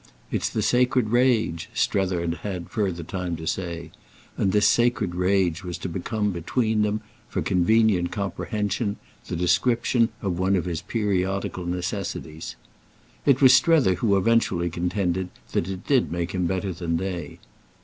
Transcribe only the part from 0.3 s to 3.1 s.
"It's the sacred rage," Strether had had further